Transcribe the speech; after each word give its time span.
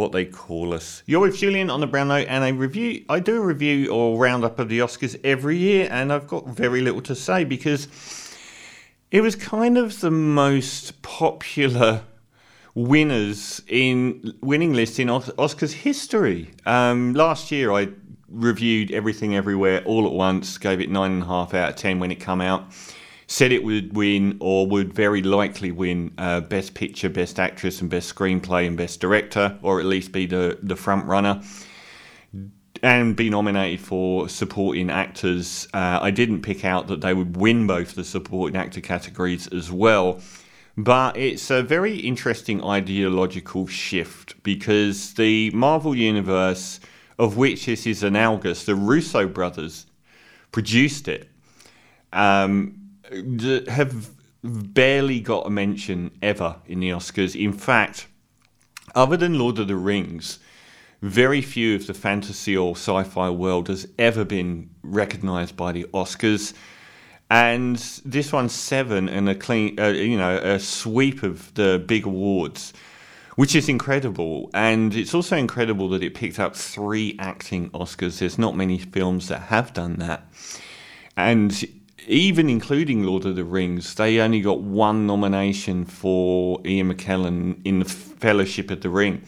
what 0.00 0.12
they 0.12 0.24
call 0.24 0.72
us. 0.72 1.02
You're 1.06 1.20
with 1.20 1.36
Julian 1.36 1.68
on 1.68 1.80
the 1.80 1.86
Brown 1.86 2.08
Note, 2.08 2.26
and 2.28 2.42
a 2.42 2.52
review. 2.52 3.04
I 3.08 3.20
do 3.20 3.36
a 3.36 3.44
review 3.44 3.90
or 3.92 4.18
roundup 4.18 4.58
of 4.58 4.68
the 4.68 4.78
Oscars 4.78 5.20
every 5.22 5.58
year, 5.58 5.88
and 5.90 6.12
I've 6.12 6.26
got 6.26 6.48
very 6.48 6.80
little 6.80 7.02
to 7.02 7.14
say 7.14 7.44
because 7.44 7.86
it 9.10 9.20
was 9.20 9.36
kind 9.36 9.76
of 9.76 10.00
the 10.00 10.10
most 10.10 11.02
popular 11.02 12.02
winners 12.74 13.60
in 13.68 14.34
winning 14.40 14.72
list 14.72 14.98
in 14.98 15.08
Oscars 15.08 15.72
history. 15.72 16.50
Um, 16.64 17.12
last 17.12 17.52
year, 17.52 17.70
I 17.70 17.88
reviewed 18.28 18.90
Everything 18.92 19.36
Everywhere 19.36 19.82
all 19.84 20.06
at 20.06 20.12
once, 20.12 20.56
gave 20.56 20.80
it 20.80 20.88
nine 20.88 21.12
and 21.12 21.22
a 21.22 21.26
half 21.26 21.52
out 21.52 21.70
of 21.70 21.76
ten 21.76 21.98
when 21.98 22.10
it 22.10 22.20
came 22.20 22.40
out 22.40 22.64
said 23.30 23.52
it 23.52 23.62
would 23.62 23.96
win 23.96 24.36
or 24.40 24.66
would 24.66 24.92
very 24.92 25.22
likely 25.22 25.70
win 25.70 26.12
uh, 26.18 26.40
Best 26.40 26.74
Picture, 26.74 27.08
Best 27.08 27.38
Actress, 27.38 27.80
and 27.80 27.88
Best 27.88 28.12
Screenplay 28.12 28.66
and 28.66 28.76
Best 28.76 29.00
Director, 29.00 29.56
or 29.62 29.78
at 29.78 29.86
least 29.86 30.10
be 30.10 30.26
the, 30.26 30.58
the 30.64 30.74
front 30.74 31.06
runner. 31.06 31.40
And 32.82 33.14
be 33.14 33.30
nominated 33.30 33.86
for 33.86 34.28
supporting 34.28 34.90
actors. 34.90 35.68
Uh, 35.72 36.00
I 36.02 36.10
didn't 36.10 36.42
pick 36.42 36.64
out 36.64 36.88
that 36.88 37.02
they 37.02 37.14
would 37.14 37.36
win 37.36 37.68
both 37.68 37.94
the 37.94 38.02
supporting 38.02 38.56
actor 38.56 38.80
categories 38.80 39.46
as 39.52 39.70
well. 39.70 40.20
But 40.76 41.16
it's 41.16 41.50
a 41.50 41.62
very 41.62 41.98
interesting 41.98 42.64
ideological 42.64 43.68
shift 43.68 44.42
because 44.42 45.14
the 45.14 45.50
Marvel 45.50 45.94
Universe, 45.94 46.80
of 47.16 47.36
which 47.36 47.66
this 47.66 47.86
is 47.86 48.02
analogous, 48.02 48.64
the 48.64 48.74
Russo 48.74 49.28
brothers 49.28 49.86
produced 50.50 51.06
it. 51.06 51.28
Um, 52.12 52.79
have 53.68 54.10
barely 54.42 55.20
got 55.20 55.46
a 55.46 55.50
mention 55.50 56.10
ever 56.22 56.56
in 56.66 56.80
the 56.80 56.90
Oscars. 56.90 57.38
In 57.38 57.52
fact, 57.52 58.06
other 58.94 59.16
than 59.16 59.38
Lord 59.38 59.58
of 59.58 59.68
the 59.68 59.76
Rings, 59.76 60.38
very 61.02 61.40
few 61.40 61.76
of 61.76 61.86
the 61.86 61.94
fantasy 61.94 62.56
or 62.56 62.74
sci-fi 62.74 63.30
world 63.30 63.68
has 63.68 63.88
ever 63.98 64.24
been 64.24 64.70
recognized 64.82 65.56
by 65.56 65.72
the 65.72 65.84
Oscars. 65.94 66.52
And 67.30 67.76
this 68.04 68.32
one's 68.32 68.52
seven 68.52 69.08
and 69.08 69.28
a 69.28 69.34
clean, 69.34 69.78
uh, 69.78 69.88
you 69.88 70.18
know, 70.18 70.36
a 70.36 70.58
sweep 70.58 71.22
of 71.22 71.54
the 71.54 71.82
big 71.86 72.04
awards, 72.04 72.72
which 73.36 73.54
is 73.54 73.68
incredible. 73.68 74.50
And 74.52 74.94
it's 74.94 75.14
also 75.14 75.36
incredible 75.36 75.88
that 75.90 76.02
it 76.02 76.14
picked 76.14 76.40
up 76.40 76.56
three 76.56 77.16
acting 77.20 77.70
Oscars. 77.70 78.18
There's 78.18 78.38
not 78.38 78.56
many 78.56 78.78
films 78.78 79.28
that 79.28 79.42
have 79.42 79.72
done 79.72 79.96
that. 79.96 80.26
And 81.16 81.64
even 82.10 82.50
including 82.50 83.04
Lord 83.04 83.24
of 83.24 83.36
the 83.36 83.44
Rings, 83.44 83.94
they 83.94 84.18
only 84.18 84.40
got 84.40 84.60
one 84.60 85.06
nomination 85.06 85.84
for 85.84 86.60
Ian 86.66 86.92
McKellen 86.92 87.60
in 87.64 87.78
the 87.78 87.84
Fellowship 87.84 88.70
of 88.70 88.80
the 88.80 88.90
Ring. 88.90 89.22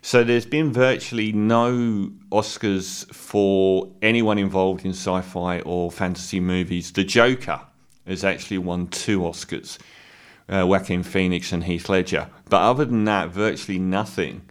So 0.00 0.24
there's 0.24 0.46
been 0.46 0.72
virtually 0.72 1.32
no 1.32 2.10
Oscars 2.32 3.12
for 3.12 3.92
anyone 4.00 4.38
involved 4.38 4.84
in 4.84 4.92
sci 4.92 5.20
fi 5.20 5.60
or 5.60 5.90
fantasy 5.90 6.40
movies. 6.40 6.90
The 6.90 7.04
Joker 7.04 7.60
has 8.06 8.24
actually 8.24 8.58
won 8.58 8.86
two 8.86 9.20
Oscars 9.20 9.78
uh, 10.48 10.64
Joaquin 10.66 11.02
Phoenix 11.02 11.52
and 11.52 11.64
Heath 11.64 11.88
Ledger. 11.88 12.28
But 12.48 12.62
other 12.62 12.84
than 12.84 13.04
that, 13.04 13.28
virtually 13.28 13.78
nothing. 13.78 14.42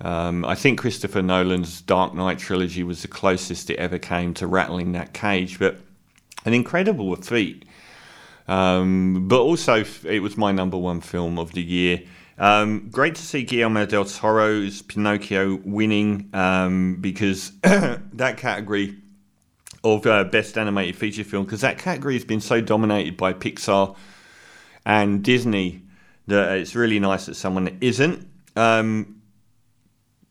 Um, 0.00 0.44
I 0.44 0.54
think 0.54 0.78
Christopher 0.78 1.22
Nolan's 1.22 1.80
Dark 1.80 2.14
Knight 2.14 2.38
trilogy 2.38 2.82
was 2.82 3.02
the 3.02 3.08
closest 3.08 3.70
it 3.70 3.76
ever 3.76 3.98
came 3.98 4.34
to 4.34 4.46
rattling 4.46 4.92
that 4.92 5.12
cage. 5.14 5.58
But 5.58 5.78
an 6.44 6.54
incredible 6.54 7.14
feat. 7.16 7.64
Um, 8.46 9.28
but 9.28 9.40
also, 9.40 9.84
it 10.04 10.20
was 10.20 10.36
my 10.36 10.52
number 10.52 10.78
one 10.78 11.00
film 11.00 11.38
of 11.38 11.52
the 11.52 11.62
year. 11.62 12.02
Um, 12.38 12.88
great 12.90 13.16
to 13.16 13.22
see 13.22 13.42
Guillermo 13.42 13.84
del 13.84 14.04
Toro's 14.04 14.80
Pinocchio 14.82 15.56
winning 15.64 16.30
um, 16.32 16.96
because 17.00 17.50
that 17.62 18.36
category 18.38 18.96
of 19.84 20.06
uh, 20.06 20.24
best 20.24 20.56
animated 20.56 20.96
feature 20.96 21.24
film, 21.24 21.44
because 21.44 21.60
that 21.60 21.78
category 21.78 22.14
has 22.14 22.24
been 22.24 22.40
so 22.40 22.60
dominated 22.60 23.16
by 23.16 23.32
Pixar 23.32 23.96
and 24.86 25.22
Disney 25.22 25.82
that 26.26 26.58
it's 26.58 26.74
really 26.74 27.00
nice 27.00 27.26
that 27.26 27.34
someone 27.34 27.76
isn't. 27.80 28.28
Um, 28.56 29.20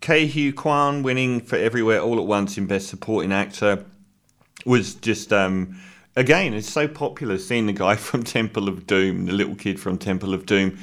Ke 0.01 0.29
Huy 0.31 0.51
Quan 0.51 1.03
winning 1.03 1.41
for 1.41 1.55
Everywhere 1.55 2.01
All 2.01 2.19
at 2.19 2.25
Once 2.25 2.57
in 2.57 2.67
Best 2.67 2.87
Supporting 2.87 3.31
Actor 3.31 3.85
was 4.65 4.95
just 4.95 5.33
um, 5.33 5.79
again, 6.17 6.55
it's 6.55 6.69
so 6.69 6.87
popular 6.87 7.37
seeing 7.37 7.67
the 7.67 7.73
guy 7.73 7.95
from 8.07 8.23
Temple 8.23 8.67
of 8.67 8.85
Doom, 8.85 9.27
the 9.27 9.31
little 9.31 9.55
kid 9.55 9.79
from 9.79 9.97
Temple 9.97 10.33
of 10.33 10.45
Doom, 10.45 10.77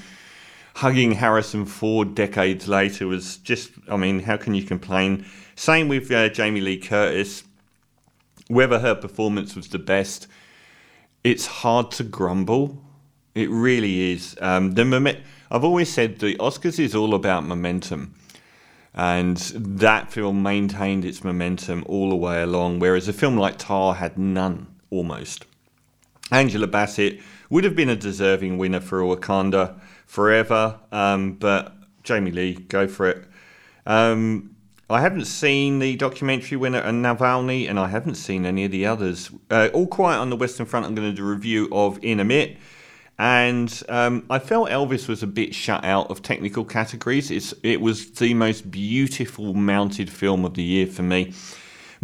hugging 0.76 1.12
Harrison 1.12 1.66
Ford 1.66 2.14
decades 2.14 2.66
later 2.66 3.06
was 3.06 3.36
just, 3.38 3.72
I 3.88 3.96
mean, 3.96 4.20
how 4.20 4.38
can 4.38 4.54
you 4.54 4.62
complain? 4.62 5.26
Same 5.56 5.88
with 5.88 6.10
uh, 6.10 6.30
Jamie 6.30 6.60
Lee 6.60 6.78
Curtis. 6.78 7.44
Whether 8.48 8.78
her 8.78 8.94
performance 8.94 9.56
was 9.56 9.68
the 9.68 9.78
best, 9.78 10.26
it's 11.22 11.46
hard 11.46 11.90
to 11.92 12.04
grumble. 12.04 12.82
It 13.34 13.50
really 13.50 14.12
is. 14.12 14.36
Um, 14.40 14.72
the 14.72 14.84
moment, 14.84 15.20
I've 15.50 15.64
always 15.64 15.92
said 15.92 16.18
the 16.18 16.36
Oscars 16.36 16.78
is 16.78 16.94
all 16.94 17.14
about 17.14 17.44
momentum. 17.44 18.14
And 18.96 19.38
that 19.38 20.12
film 20.12 20.42
maintained 20.42 21.04
its 21.04 21.24
momentum 21.24 21.82
all 21.88 22.10
the 22.10 22.16
way 22.16 22.42
along, 22.42 22.78
whereas 22.78 23.08
a 23.08 23.12
film 23.12 23.36
like 23.36 23.58
Tar 23.58 23.94
had 23.94 24.16
none 24.18 24.73
almost. 24.94 25.44
Angela 26.30 26.66
Bassett 26.66 27.20
would 27.50 27.64
have 27.64 27.76
been 27.76 27.90
a 27.90 27.96
deserving 27.96 28.58
winner 28.58 28.80
for 28.80 29.00
Wakanda 29.02 29.78
forever, 30.06 30.80
um, 30.90 31.34
but 31.34 31.74
Jamie 32.02 32.30
Lee, 32.30 32.54
go 32.54 32.86
for 32.88 33.08
it. 33.08 33.24
Um, 33.86 34.54
I 34.88 35.00
haven't 35.00 35.24
seen 35.24 35.78
the 35.78 35.96
documentary 35.96 36.56
winner 36.56 36.78
and 36.78 37.04
Navalny, 37.04 37.68
and 37.68 37.78
I 37.78 37.88
haven't 37.88 38.16
seen 38.16 38.44
any 38.44 38.64
of 38.64 38.70
the 38.70 38.86
others. 38.86 39.30
Uh, 39.50 39.68
All 39.72 39.86
Quiet 39.86 40.18
on 40.18 40.30
the 40.30 40.36
Western 40.36 40.66
Front, 40.66 40.86
I'm 40.86 40.94
going 40.94 41.10
to 41.10 41.16
do 41.16 41.26
a 41.26 41.30
review 41.30 41.68
of 41.72 41.98
in 42.02 42.20
a 42.20 42.24
minute. 42.24 42.58
And 43.18 43.82
um, 43.88 44.26
I 44.28 44.40
felt 44.40 44.70
Elvis 44.70 45.08
was 45.08 45.22
a 45.22 45.26
bit 45.26 45.54
shut 45.54 45.84
out 45.84 46.10
of 46.10 46.20
technical 46.20 46.64
categories. 46.64 47.30
It's, 47.30 47.54
it 47.62 47.80
was 47.80 48.10
the 48.10 48.34
most 48.34 48.70
beautiful 48.70 49.54
mounted 49.54 50.10
film 50.10 50.44
of 50.44 50.54
the 50.54 50.64
year 50.64 50.86
for 50.86 51.02
me. 51.02 51.32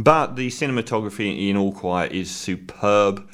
But 0.03 0.37
the 0.37 0.49
cinematography 0.49 1.51
in 1.51 1.59
All 1.59 1.73
Quiet 1.73 2.13
is 2.13 2.31
superb. 2.31 3.29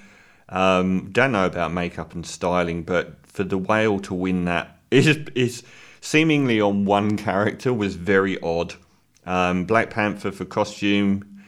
Um, 0.49 1.11
don't 1.13 1.31
know 1.31 1.47
about 1.47 1.73
makeup 1.73 2.13
and 2.13 2.27
styling, 2.27 2.83
but 2.83 3.25
for 3.25 3.45
the 3.45 3.57
whale 3.57 4.01
to 4.01 4.15
win 4.15 4.47
that 4.47 4.81
is 4.91 5.07
is 5.37 5.63
seemingly 6.01 6.61
on 6.61 6.85
one 6.85 7.17
character 7.17 7.73
was 7.73 7.95
very 7.95 8.41
odd. 8.41 8.75
Um, 9.25 9.65
Black 9.65 9.91
Panther 9.91 10.33
for 10.33 10.45
costume, 10.45 11.45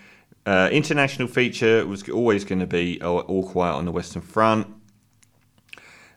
uh, 0.46 0.68
international 0.70 1.26
feature 1.26 1.84
was 1.84 2.08
always 2.08 2.44
going 2.44 2.60
to 2.60 2.66
be 2.66 3.02
All 3.02 3.48
Quiet 3.48 3.74
on 3.74 3.86
the 3.86 3.92
Western 3.92 4.22
Front. 4.22 4.68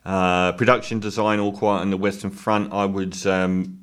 Uh, 0.04 0.52
production 0.52 1.00
design, 1.00 1.40
All 1.40 1.52
Quiet 1.52 1.80
on 1.80 1.90
the 1.90 1.96
Western 1.96 2.30
Front. 2.30 2.72
I 2.72 2.84
would 2.84 3.26
um, 3.26 3.81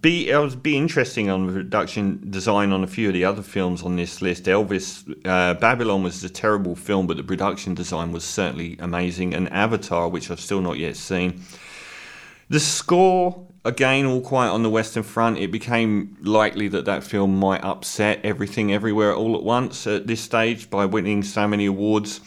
be 0.00 0.28
it 0.28 0.38
would 0.38 0.62
be 0.62 0.76
interesting 0.76 1.30
on 1.30 1.52
production 1.52 2.30
design 2.30 2.72
on 2.72 2.84
a 2.84 2.86
few 2.86 3.08
of 3.08 3.14
the 3.14 3.24
other 3.24 3.42
films 3.42 3.82
on 3.82 3.96
this 3.96 4.20
list. 4.20 4.44
Elvis, 4.44 5.08
uh, 5.26 5.54
Babylon 5.54 6.02
was 6.02 6.22
a 6.24 6.28
terrible 6.28 6.76
film, 6.76 7.06
but 7.06 7.16
the 7.16 7.22
production 7.22 7.74
design 7.74 8.12
was 8.12 8.24
certainly 8.24 8.76
amazing. 8.78 9.34
And 9.34 9.50
Avatar, 9.52 10.08
which 10.08 10.30
I've 10.30 10.40
still 10.40 10.60
not 10.60 10.78
yet 10.78 10.96
seen. 10.96 11.42
The 12.50 12.60
score, 12.60 13.46
again, 13.64 14.06
all 14.06 14.20
quiet 14.20 14.50
on 14.50 14.62
the 14.62 14.70
Western 14.70 15.02
Front. 15.02 15.38
It 15.38 15.50
became 15.50 16.16
likely 16.22 16.68
that 16.68 16.84
that 16.86 17.04
film 17.04 17.38
might 17.38 17.62
upset 17.62 18.20
everything, 18.24 18.72
everywhere, 18.72 19.14
all 19.14 19.36
at 19.36 19.42
once 19.42 19.86
at 19.86 20.06
this 20.06 20.20
stage 20.20 20.70
by 20.70 20.86
winning 20.86 21.22
so 21.22 21.46
many 21.46 21.66
awards. 21.66 22.20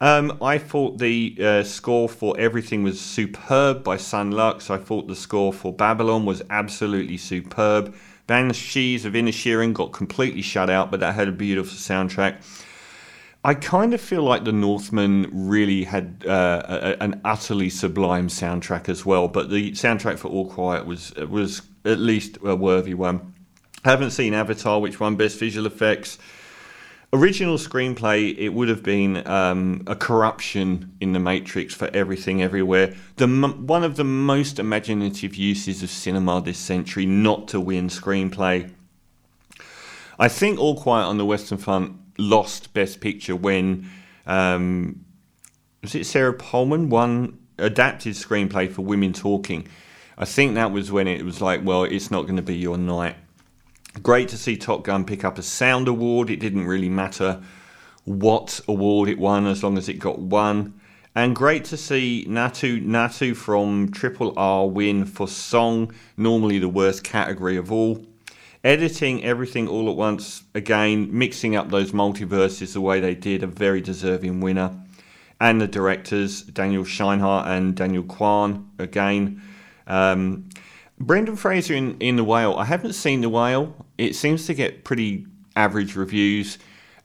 Um, 0.00 0.38
I 0.42 0.58
thought 0.58 0.98
the 0.98 1.36
uh, 1.40 1.62
score 1.62 2.08
for 2.08 2.38
everything 2.38 2.82
was 2.82 3.00
superb 3.00 3.82
by 3.82 3.96
Son 3.96 4.30
Lux. 4.30 4.68
I 4.68 4.76
thought 4.76 5.08
the 5.08 5.16
score 5.16 5.52
for 5.52 5.72
Babylon 5.72 6.26
was 6.26 6.42
absolutely 6.50 7.16
superb. 7.16 7.94
Banshees 8.26 9.04
of 9.04 9.14
Inisherin 9.14 9.72
got 9.72 9.92
completely 9.92 10.42
shut 10.42 10.68
out, 10.68 10.90
but 10.90 11.00
that 11.00 11.14
had 11.14 11.28
a 11.28 11.32
beautiful 11.32 11.76
soundtrack. 11.76 12.42
I 13.42 13.54
kind 13.54 13.94
of 13.94 14.00
feel 14.00 14.24
like 14.24 14.44
The 14.44 14.52
Northman 14.52 15.30
really 15.32 15.84
had 15.84 16.24
uh, 16.26 16.62
a, 16.66 17.02
an 17.02 17.20
utterly 17.24 17.70
sublime 17.70 18.26
soundtrack 18.26 18.88
as 18.88 19.06
well, 19.06 19.28
but 19.28 19.50
the 19.50 19.70
soundtrack 19.72 20.18
for 20.18 20.28
All 20.28 20.50
Quiet 20.50 20.84
was 20.84 21.14
was 21.14 21.62
at 21.84 22.00
least 22.00 22.38
a 22.44 22.56
worthy 22.56 22.92
one. 22.92 23.32
I 23.84 23.90
haven't 23.90 24.10
seen 24.10 24.34
Avatar, 24.34 24.80
which 24.80 24.98
won 24.98 25.14
Best 25.14 25.38
Visual 25.38 25.64
Effects 25.64 26.18
original 27.12 27.56
screenplay, 27.56 28.36
it 28.36 28.50
would 28.50 28.68
have 28.68 28.82
been 28.82 29.26
um, 29.26 29.82
a 29.86 29.96
corruption 29.96 30.92
in 31.00 31.12
the 31.12 31.18
Matrix 31.18 31.74
for 31.74 31.88
everything, 31.94 32.42
everywhere. 32.42 32.94
The 33.16 33.26
one 33.26 33.84
of 33.84 33.96
the 33.96 34.04
most 34.04 34.58
imaginative 34.58 35.34
uses 35.34 35.82
of 35.82 35.90
cinema 35.90 36.40
this 36.40 36.58
century, 36.58 37.06
not 37.06 37.48
to 37.48 37.60
win 37.60 37.88
screenplay. 37.88 38.72
I 40.18 40.28
think 40.28 40.58
All 40.58 40.76
Quiet 40.80 41.04
on 41.04 41.18
the 41.18 41.26
Western 41.26 41.58
Front 41.58 41.96
lost 42.18 42.72
Best 42.72 43.00
Picture 43.00 43.36
when 43.36 43.88
um, 44.26 45.04
was 45.82 45.94
it 45.94 46.06
Sarah 46.06 46.32
Pollman 46.34 46.88
won 46.88 47.38
adapted 47.58 48.14
screenplay 48.14 48.70
for 48.70 48.82
Women 48.82 49.12
Talking. 49.12 49.68
I 50.18 50.24
think 50.24 50.54
that 50.54 50.72
was 50.72 50.90
when 50.90 51.06
it 51.08 51.24
was 51.24 51.40
like, 51.40 51.60
well, 51.62 51.84
it's 51.84 52.10
not 52.10 52.22
going 52.22 52.36
to 52.36 52.42
be 52.42 52.56
your 52.56 52.78
night. 52.78 53.16
Great 54.02 54.28
to 54.28 54.38
see 54.38 54.56
Top 54.56 54.84
Gun 54.84 55.04
pick 55.04 55.24
up 55.24 55.38
a 55.38 55.42
sound 55.42 55.88
award. 55.88 56.30
It 56.30 56.40
didn't 56.40 56.66
really 56.66 56.88
matter 56.88 57.42
what 58.04 58.60
award 58.68 59.08
it 59.08 59.18
won 59.18 59.46
as 59.46 59.62
long 59.62 59.78
as 59.78 59.88
it 59.88 59.98
got 59.98 60.18
one. 60.18 60.74
And 61.14 61.34
great 61.34 61.64
to 61.66 61.78
see 61.78 62.26
Naatu 62.28 62.84
Naatu 62.84 63.34
from 63.34 63.90
Triple 63.90 64.34
R 64.36 64.68
win 64.68 65.06
for 65.06 65.26
song, 65.26 65.94
normally 66.16 66.58
the 66.58 66.68
worst 66.68 67.04
category 67.04 67.56
of 67.56 67.72
all. 67.72 68.04
Editing 68.62 69.24
everything 69.24 69.66
all 69.66 69.88
at 69.88 69.96
once, 69.96 70.42
again, 70.54 71.08
mixing 71.16 71.56
up 71.56 71.70
those 71.70 71.92
multiverses 71.92 72.74
the 72.74 72.80
way 72.82 73.00
they 73.00 73.14
did, 73.14 73.42
a 73.42 73.46
very 73.46 73.80
deserving 73.80 74.40
winner. 74.40 74.78
And 75.40 75.60
the 75.60 75.66
directors, 75.66 76.42
Daniel 76.42 76.84
Scheinert 76.84 77.46
and 77.46 77.74
Daniel 77.74 78.02
Kwan, 78.02 78.70
again. 78.78 79.40
Um, 79.86 80.50
Brendan 80.98 81.36
Fraser 81.36 81.74
in, 81.74 81.98
in 81.98 82.16
The 82.16 82.24
Whale. 82.24 82.54
I 82.54 82.64
haven't 82.64 82.94
seen 82.94 83.20
The 83.20 83.28
Whale. 83.28 83.74
It 83.98 84.14
seems 84.14 84.46
to 84.46 84.54
get 84.54 84.84
pretty 84.84 85.26
average 85.54 85.96
reviews. 85.96 86.58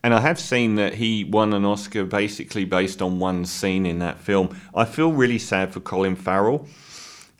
And 0.03 0.13
I 0.13 0.19
have 0.19 0.39
seen 0.39 0.75
that 0.75 0.95
he 0.95 1.23
won 1.23 1.53
an 1.53 1.63
Oscar 1.65 2.05
basically 2.05 2.65
based 2.65 3.01
on 3.01 3.19
one 3.19 3.45
scene 3.45 3.85
in 3.85 3.99
that 3.99 4.19
film. 4.19 4.59
I 4.73 4.85
feel 4.85 5.11
really 5.11 5.38
sad 5.38 5.71
for 5.73 5.79
Colin 5.79 6.15
Farrell. 6.15 6.67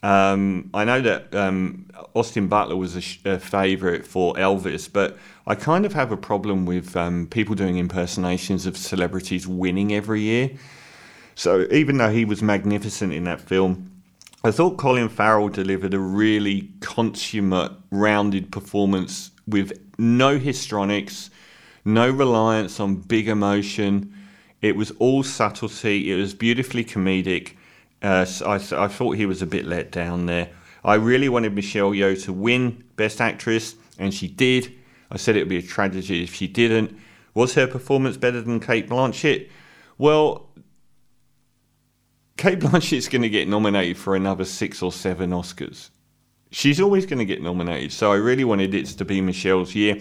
Um, 0.03 0.69
I 0.74 0.83
know 0.83 1.01
that 1.01 1.33
um, 1.36 1.88
Austin 2.15 2.48
Butler 2.48 2.75
was 2.75 2.95
a, 2.95 3.01
sh- 3.01 3.19
a 3.25 3.39
favourite 3.39 4.06
for 4.06 4.33
Elvis, 4.33 4.92
but 4.92 5.18
I 5.45 5.56
kind 5.56 5.86
of 5.86 5.94
have 5.94 6.12
a 6.12 6.18
problem 6.18 6.65
with 6.65 6.95
um, 6.95 7.27
people 7.27 7.56
doing 7.56 7.77
impersonations 7.77 8.65
of 8.65 8.77
celebrities 8.77 9.47
winning 9.47 9.94
every 9.94 10.21
year. 10.21 10.51
So 11.36 11.68
even 11.71 11.97
though 11.97 12.09
he 12.09 12.25
was 12.25 12.42
magnificent 12.42 13.13
in 13.13 13.24
that 13.25 13.42
film, 13.42 13.91
I 14.44 14.50
thought 14.50 14.78
Colin 14.78 15.08
Farrell 15.08 15.50
delivered 15.50 15.94
a 15.94 16.00
really 16.00 16.72
consummate, 16.80 17.74
rounded 17.92 18.52
performance 18.52 19.30
with 19.48 19.72
no 20.00 20.40
histrionics, 20.40 21.30
no 21.86 22.10
reliance 22.10 22.80
on 22.80 22.96
big 22.96 23.28
emotion. 23.28 24.12
It 24.60 24.76
was 24.76 24.92
all 24.98 25.22
subtlety. 25.22 26.12
It 26.12 26.16
was 26.16 26.34
beautifully 26.34 26.84
comedic. 26.84 27.52
Uh, 28.02 28.26
I, 28.44 28.56
I 28.56 28.88
thought 28.88 29.18
he 29.18 29.28
was 29.28 29.44
a 29.44 29.46
bit 29.46 29.66
let 29.66 29.92
down 29.92 30.26
there. 30.26 30.50
I 30.84 30.96
really 30.96 31.30
wanted 31.30 31.54
Michelle 31.54 31.92
Yeoh 31.92 32.24
to 32.24 32.34
win 32.34 32.84
Best 32.96 33.22
Actress, 33.22 33.76
and 34.00 34.12
she 34.12 34.28
did. 34.28 34.74
I 35.12 35.18
said 35.18 35.36
it 35.36 35.42
would 35.42 35.50
be 35.50 35.58
a 35.58 35.62
tragedy 35.62 36.24
if 36.24 36.34
she 36.34 36.48
didn't. 36.48 36.98
Was 37.36 37.54
her 37.54 37.68
performance 37.68 38.18
better 38.18 38.42
than 38.42 38.60
Cate 38.60 38.90
Blanchett? 38.90 39.50
Well, 40.00 40.48
Cate 42.42 42.60
Blanchett's 42.60 43.08
going 43.08 43.22
to 43.22 43.30
get 43.30 43.48
nominated 43.48 43.98
for 43.98 44.16
another 44.16 44.46
six 44.46 44.82
or 44.82 44.92
seven 44.92 45.30
Oscars. 45.30 45.92
She's 46.50 46.82
always 46.82 47.06
going 47.06 47.20
to 47.20 47.26
get 47.26 47.40
nominated, 47.40 47.92
so 47.92 48.12
I 48.12 48.16
really 48.16 48.44
wanted 48.44 48.74
it 48.74 48.88
to 48.88 49.06
be 49.06 49.22
Michelle's 49.22 49.76
year. 49.76 50.00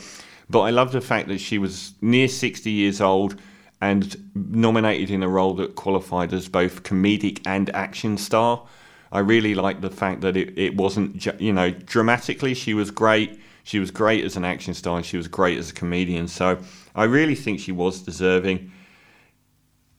But 0.48 0.60
I 0.60 0.70
love 0.70 0.90
the 0.90 1.02
fact 1.02 1.28
that 1.28 1.36
she 1.36 1.58
was 1.58 1.92
near 2.00 2.28
60 2.28 2.70
years 2.70 3.02
old 3.02 3.38
and 3.82 4.16
nominated 4.34 5.10
in 5.10 5.22
a 5.22 5.28
role 5.28 5.52
that 5.56 5.76
qualified 5.76 6.32
as 6.32 6.48
both 6.48 6.82
comedic 6.82 7.42
and 7.44 7.68
action 7.76 8.16
star. 8.16 8.66
I 9.12 9.18
really 9.18 9.54
like 9.54 9.82
the 9.82 9.90
fact 9.90 10.22
that 10.22 10.34
it, 10.34 10.58
it 10.58 10.74
wasn't, 10.74 11.26
you 11.38 11.52
know, 11.52 11.70
dramatically, 11.70 12.54
she 12.54 12.72
was 12.72 12.90
great. 12.90 13.38
She 13.64 13.78
was 13.78 13.90
great 13.90 14.24
as 14.24 14.38
an 14.38 14.46
action 14.46 14.72
star 14.72 14.96
and 14.96 15.04
she 15.04 15.18
was 15.18 15.28
great 15.28 15.58
as 15.58 15.72
a 15.72 15.74
comedian. 15.74 16.26
So 16.26 16.56
I 16.94 17.04
really 17.04 17.34
think 17.34 17.60
she 17.60 17.72
was 17.72 18.00
deserving. 18.00 18.72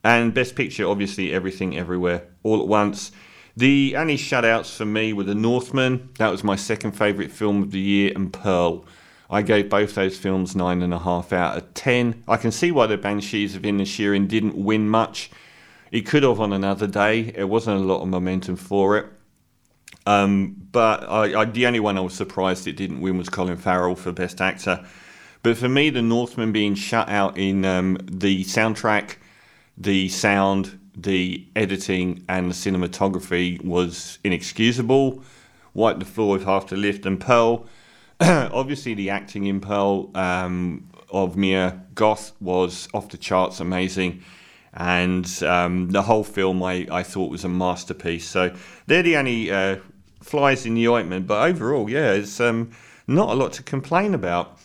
And 0.04 0.34
Best 0.34 0.56
Picture, 0.56 0.88
obviously, 0.88 1.32
Everything 1.32 1.78
Everywhere 1.78 2.24
All 2.44 2.62
at 2.62 2.68
Once. 2.68 3.12
The 3.56 3.96
only 3.98 4.18
shutouts 4.18 4.76
for 4.76 4.86
me 4.86 5.14
were 5.14 5.24
The 5.24 5.36
Northman. 5.36 6.10
That 6.18 6.32
was 6.32 6.44
my 6.44 6.56
second 6.56 6.94
favourite 6.94 7.32
film 7.32 7.62
of 7.62 7.72
the 7.72 7.80
year, 7.80 8.12
and 8.16 8.32
Pearl. 8.32 8.86
I 9.30 9.42
gave 9.42 9.70
both 9.70 9.96
those 9.96 10.18
films 10.18 10.56
nine 10.56 10.82
and 10.82 10.94
a 10.94 11.00
half 11.00 11.32
out 11.32 11.58
of 11.58 11.74
ten. 11.74 12.24
I 12.28 12.38
can 12.38 12.52
see 12.52 12.72
why 12.72 12.88
the 12.88 12.98
Banshees 12.98 13.56
of 13.56 13.62
Inisherin 13.62 14.28
didn't 14.28 14.56
win 14.56 14.90
much. 14.90 15.30
It 15.92 16.02
could 16.02 16.24
have 16.24 16.40
on 16.40 16.54
another 16.54 16.88
day. 16.88 17.32
There 17.32 17.48
wasn't 17.48 17.82
a 17.82 17.84
lot 17.84 18.02
of 18.02 18.08
momentum 18.08 18.56
for 18.56 18.98
it. 18.98 19.06
Um, 20.06 20.56
but 20.72 21.04
I, 21.04 21.42
I, 21.42 21.46
the 21.46 21.68
only 21.68 21.80
one 21.80 21.98
I 21.98 22.02
was 22.02 22.14
surprised 22.14 22.68
it 22.68 22.78
didn't 22.78 23.02
win 23.02 23.18
was 23.18 23.30
Colin 23.30 23.58
Farrell 23.58 23.96
for 23.96 24.12
Best 24.12 24.42
Actor. 24.42 24.86
But 25.44 25.58
for 25.58 25.70
me, 25.70 25.90
The 25.90 26.02
Northman 26.02 26.52
being 26.52 26.76
shut 26.76 27.08
out 27.10 27.38
in 27.38 27.66
um, 27.66 28.00
the 28.04 28.44
soundtrack 28.46 29.18
the 29.78 30.10
sound, 30.10 30.80
the 30.96 31.48
editing, 31.56 32.24
and 32.28 32.50
the 32.50 32.56
cinematography 32.56 33.64
was 33.64 34.20
inexcusable. 34.24 35.24
Wipe 35.74 36.00
the 36.00 36.06
floor 36.06 36.34
with 36.34 36.44
half 36.44 36.68
the 36.68 36.78
lift 36.78 37.06
and 37.06 37.20
Pearl. 37.20 37.66
Obviously, 38.22 38.94
the 38.94 39.10
acting 39.10 39.46
in 39.46 39.60
Pearl 39.60 40.12
um, 40.16 40.88
of 41.10 41.38
Mia 41.38 41.82
Goth 41.96 42.34
was 42.40 42.88
off 42.94 43.10
the 43.10 43.18
charts, 43.18 43.60
amazing. 43.60 44.22
And 44.74 45.26
um, 45.44 45.90
the 45.90 46.02
whole 46.02 46.24
film 46.24 46.64
I, 46.64 46.88
I 46.92 47.04
thought 47.04 47.30
was 47.30 47.44
a 47.44 47.50
masterpiece. 47.50 48.28
So 48.28 48.56
they're 48.88 49.04
the 49.04 49.18
only 49.18 49.52
uh, 49.52 49.78
flies 50.22 50.66
in 50.66 50.76
the 50.76 50.88
ointment. 50.88 51.28
But 51.28 51.50
overall, 51.50 51.90
yeah, 51.90 52.12
it's 52.12 52.40
um, 52.40 52.72
not 53.08 53.30
a 53.30 53.34
lot 53.34 53.54
to 53.54 53.64
complain 53.64 54.14
about. 54.14 54.58